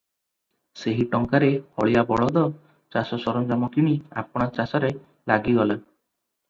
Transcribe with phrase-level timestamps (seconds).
[0.83, 1.49] ସେହି ଟଙ୍କାରେ
[1.81, 2.45] ହଳିଆ ବଳଦ,
[2.97, 4.95] ଚାଷ ସରଞ୍ଜାମ କିଣି ଆପଣା ଚାଷରେ
[5.33, 5.81] ଲାଗିଗଲା।